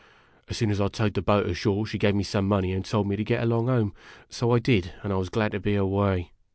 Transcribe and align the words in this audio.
As 0.49 0.57
soon 0.57 0.71
as 0.71 0.81
I 0.81 0.87
towed 0.87 1.13
the 1.13 1.21
boat 1.21 1.45
ashore, 1.45 1.85
she 1.85 1.99
gave 1.99 2.15
me 2.15 2.23
some 2.23 2.47
money 2.47 2.73
and 2.73 2.83
told 2.83 3.05
me 3.07 3.15
to 3.17 3.23
get 3.23 3.43
along 3.43 3.67
home. 3.67 3.93
So 4.29 4.49
I 4.49 4.57
did, 4.57 4.93
and 5.03 5.13
I 5.13 5.17
was 5.17 5.29
glad 5.29 5.51
to 5.51 5.59
be 5.59 5.75
away. 5.75 6.31